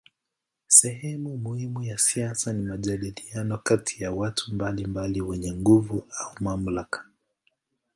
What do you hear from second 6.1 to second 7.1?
au mamlaka.